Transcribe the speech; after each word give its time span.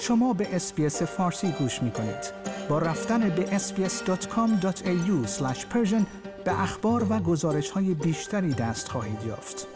شما 0.00 0.32
به 0.32 0.56
اسپیس 0.56 1.02
فارسی 1.02 1.52
گوش 1.52 1.82
می 1.82 1.90
کنید. 1.90 2.32
با 2.68 2.78
رفتن 2.78 3.28
به 3.28 3.58
sbs.com.au 3.58 5.28
به 6.44 6.62
اخبار 6.62 7.06
و 7.12 7.18
گزارش 7.18 7.70
های 7.70 7.94
بیشتری 7.94 8.54
دست 8.54 8.88
خواهید 8.88 9.22
یافت. 9.26 9.66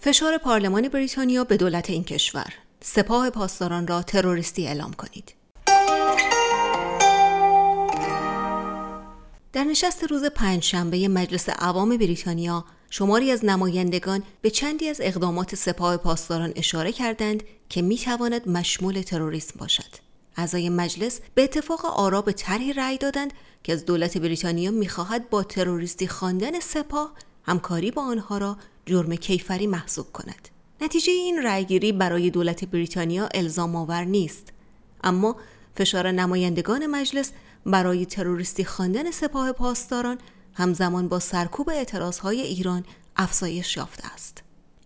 فشار 0.00 0.38
پارلمان 0.38 0.88
بریتانیا 0.88 1.44
به 1.44 1.56
دولت 1.56 1.90
این 1.90 2.04
کشور 2.04 2.52
سپاه 2.80 3.30
پاسداران 3.30 3.86
را 3.86 4.02
تروریستی 4.02 4.66
اعلام 4.66 4.92
کنید. 4.92 5.34
در 9.52 9.64
نشست 9.64 10.04
روز 10.04 10.24
پنجشنبه 10.24 11.08
مجلس 11.08 11.48
عوام 11.48 11.96
بریتانیا 11.96 12.64
شماری 12.94 13.30
از 13.30 13.44
نمایندگان 13.44 14.22
به 14.42 14.50
چندی 14.50 14.88
از 14.88 15.00
اقدامات 15.02 15.54
سپاه 15.54 15.96
پاسداران 15.96 16.52
اشاره 16.56 16.92
کردند 16.92 17.42
که 17.68 17.82
می 17.82 17.98
تواند 17.98 18.48
مشمول 18.48 19.00
تروریسم 19.00 19.54
باشد. 19.58 19.96
اعضای 20.36 20.68
مجلس 20.68 21.20
به 21.34 21.44
اتفاق 21.44 21.84
آرا 21.84 22.22
به 22.22 22.32
طرحی 22.32 22.72
رأی 22.72 22.98
دادند 22.98 23.32
که 23.62 23.72
از 23.72 23.84
دولت 23.84 24.18
بریتانیا 24.18 24.70
می‌خواهد 24.70 25.30
با 25.30 25.42
تروریستی 25.42 26.06
خواندن 26.06 26.60
سپاه 26.60 27.12
همکاری 27.42 27.90
با 27.90 28.02
آنها 28.02 28.38
را 28.38 28.56
جرم 28.86 29.16
کیفری 29.16 29.66
محسوب 29.66 30.12
کند. 30.12 30.48
نتیجه 30.80 31.12
این 31.12 31.42
رأیگیری 31.42 31.92
برای 31.92 32.30
دولت 32.30 32.64
بریتانیا 32.64 33.28
الزام 33.34 33.76
آور 33.76 34.04
نیست 34.04 34.52
اما 35.04 35.36
فشار 35.76 36.10
نمایندگان 36.10 36.86
مجلس 36.86 37.32
برای 37.66 38.06
تروریستی 38.06 38.64
خواندن 38.64 39.10
سپاه 39.10 39.52
پاسداران 39.52 40.18
همزمان 40.54 41.08
با 41.08 41.18
سرکوب 41.18 41.70
اعتراضهای 41.70 42.40
ایران 42.40 42.84
افزایش 43.16 43.76
یافته 43.76 44.12
است. 44.14 44.42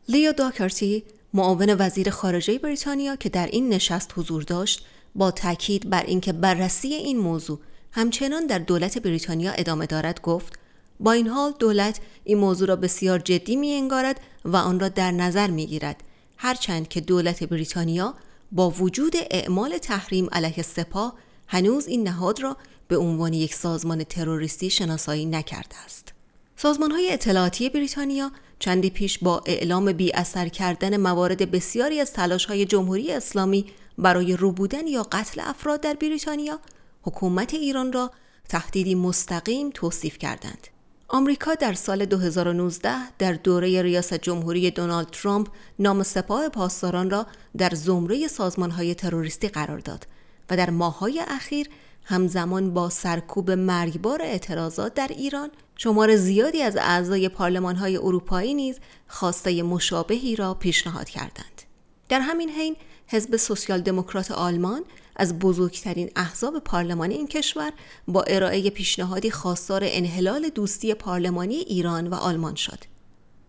لیو 0.08 0.32
داکرتی 0.32 1.04
معاون 1.34 1.76
وزیر 1.78 2.10
خارجه 2.10 2.58
بریتانیا 2.58 3.16
که 3.16 3.28
در 3.28 3.46
این 3.46 3.68
نشست 3.68 4.12
حضور 4.16 4.42
داشت 4.42 4.86
با 5.14 5.30
تاکید 5.30 5.90
بر 5.90 6.02
اینکه 6.02 6.32
بررسی 6.32 6.88
این 6.94 7.18
موضوع 7.18 7.58
همچنان 7.92 8.46
در 8.46 8.58
دولت 8.58 8.98
بریتانیا 8.98 9.52
ادامه 9.52 9.86
دارد 9.86 10.20
گفت 10.22 10.58
با 11.00 11.12
این 11.12 11.28
حال 11.28 11.54
دولت 11.58 12.00
این 12.24 12.38
موضوع 12.38 12.68
را 12.68 12.76
بسیار 12.76 13.18
جدی 13.18 13.56
می 13.56 13.72
انگارد 13.72 14.20
و 14.44 14.56
آن 14.56 14.80
را 14.80 14.88
در 14.88 15.10
نظر 15.10 15.50
می 15.50 15.66
گیرد 15.66 16.02
هرچند 16.36 16.88
که 16.88 17.00
دولت 17.00 17.44
بریتانیا 17.44 18.14
با 18.52 18.70
وجود 18.70 19.14
اعمال 19.30 19.78
تحریم 19.78 20.28
علیه 20.32 20.62
سپاه 20.62 21.14
هنوز 21.48 21.86
این 21.86 22.02
نهاد 22.08 22.40
را 22.40 22.56
به 22.88 22.96
عنوان 22.96 23.32
یک 23.32 23.54
سازمان 23.54 24.04
تروریستی 24.04 24.70
شناسایی 24.70 25.26
نکرده 25.26 25.76
است. 25.84 26.12
سازمان 26.56 26.90
های 26.90 27.12
اطلاعاتی 27.12 27.68
بریتانیا 27.68 28.32
چندی 28.58 28.90
پیش 28.90 29.18
با 29.18 29.42
اعلام 29.46 29.92
بی 29.92 30.12
اثر 30.12 30.48
کردن 30.48 30.96
موارد 30.96 31.50
بسیاری 31.50 32.00
از 32.00 32.12
تلاش 32.12 32.46
های 32.46 32.64
جمهوری 32.64 33.12
اسلامی 33.12 33.66
برای 33.98 34.36
روبودن 34.36 34.86
یا 34.86 35.02
قتل 35.02 35.40
افراد 35.44 35.80
در 35.80 35.94
بریتانیا 35.94 36.60
حکومت 37.02 37.54
ایران 37.54 37.92
را 37.92 38.10
تهدیدی 38.48 38.94
مستقیم 38.94 39.70
توصیف 39.70 40.18
کردند. 40.18 40.68
آمریکا 41.08 41.54
در 41.54 41.74
سال 41.74 42.04
2019 42.04 42.90
در 43.18 43.32
دوره 43.32 43.82
ریاست 43.82 44.14
جمهوری 44.14 44.70
دونالد 44.70 45.10
ترامپ 45.10 45.48
نام 45.78 46.02
سپاه 46.02 46.48
پاسداران 46.48 47.10
را 47.10 47.26
در 47.58 47.70
زمره 47.70 48.28
سازمانهای 48.28 48.94
تروریستی 48.94 49.48
قرار 49.48 49.78
داد 49.78 50.06
و 50.50 50.56
در 50.56 50.70
ماههای 50.70 51.22
اخیر 51.28 51.68
همزمان 52.04 52.74
با 52.74 52.90
سرکوب 52.90 53.50
مرگبار 53.50 54.22
اعتراضات 54.22 54.94
در 54.94 55.08
ایران 55.08 55.50
شمار 55.76 56.16
زیادی 56.16 56.62
از 56.62 56.76
اعضای 56.76 57.28
پارلمانهای 57.28 57.96
اروپایی 57.96 58.54
نیز 58.54 58.78
خواسته 59.08 59.62
مشابهی 59.62 60.36
را 60.36 60.54
پیشنهاد 60.54 61.08
کردند. 61.08 61.62
در 62.08 62.20
همین 62.20 62.50
حین 62.50 62.76
حزب 63.06 63.36
سوسیال 63.36 63.80
دموکرات 63.80 64.30
آلمان 64.30 64.84
از 65.16 65.38
بزرگترین 65.38 66.10
احزاب 66.16 66.58
پارلمانی 66.58 67.14
این 67.14 67.26
کشور 67.26 67.72
با 68.08 68.22
ارائه 68.22 68.70
پیشنهادی 68.70 69.30
خواستار 69.30 69.80
انحلال 69.84 70.48
دوستی 70.48 70.94
پارلمانی 70.94 71.54
ایران 71.54 72.06
و 72.06 72.14
آلمان 72.14 72.54
شد. 72.54 72.78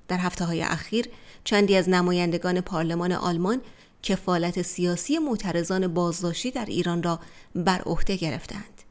در 0.07 0.17
هفته 0.17 0.45
های 0.45 0.61
اخیر 0.61 1.05
چندی 1.43 1.75
از 1.75 1.89
نمایندگان 1.89 2.61
پارلمان 2.61 3.11
آلمان 3.11 3.61
کفالت 4.07 4.61
سیاسی 4.61 5.17
معترضان 5.17 5.87
بازداشتی 5.87 6.51
در 6.51 6.65
ایران 6.65 7.03
را 7.03 7.19
بر 7.55 7.81
عهده 7.81 8.15
گرفتند. 8.15 8.81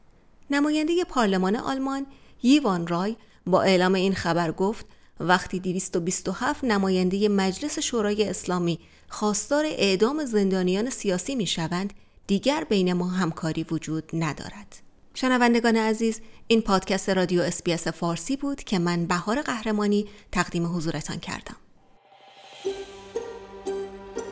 نماینده 0.49 1.03
پارلمان 1.03 1.55
آلمان 1.55 2.05
یوان 2.43 2.87
رای 2.87 3.15
با 3.45 3.61
اعلام 3.61 3.93
این 3.93 4.13
خبر 4.13 4.51
گفت 4.51 4.85
وقتی 5.19 5.59
227 5.59 6.63
نماینده 6.63 7.29
مجلس 7.29 7.79
شورای 7.79 8.29
اسلامی 8.29 8.79
خواستار 9.09 9.65
اعدام 9.65 10.25
زندانیان 10.25 10.89
سیاسی 10.89 11.35
می 11.35 11.47
شوند 11.47 11.93
دیگر 12.27 12.63
بین 12.69 12.93
ما 12.93 13.07
همکاری 13.07 13.65
وجود 13.71 14.09
ندارد. 14.13 14.81
شنوندگان 15.13 15.77
عزیز 15.77 16.21
این 16.47 16.61
پادکست 16.61 17.09
رادیو 17.09 17.41
اسپیس 17.41 17.87
فارسی 17.87 18.37
بود 18.37 18.63
که 18.63 18.79
من 18.79 19.05
بهار 19.05 19.41
قهرمانی 19.41 20.07
تقدیم 20.31 20.75
حضورتان 20.75 21.19
کردم. 21.19 21.55